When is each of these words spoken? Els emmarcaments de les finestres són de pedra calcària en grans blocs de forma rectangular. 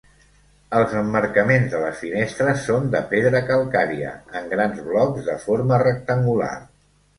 Els 0.77 0.93
emmarcaments 1.01 1.67
de 1.73 1.81
les 1.83 1.99
finestres 2.05 2.65
són 2.71 2.89
de 2.97 3.03
pedra 3.13 3.43
calcària 3.51 4.15
en 4.41 4.51
grans 4.57 4.83
blocs 4.91 5.31
de 5.31 5.39
forma 5.47 5.83
rectangular. 5.87 6.53